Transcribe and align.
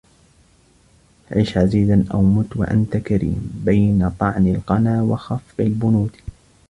عش 1.31 1.57
عزيزا 1.57 2.05
أو 2.13 2.21
مت 2.21 2.57
وأنت 2.57 2.97
كريم 2.97 3.61
بين 3.65 4.09
طعن 4.19 4.47
القنا 4.55 5.01
وخفق 5.01 5.55
البنود 5.59 6.11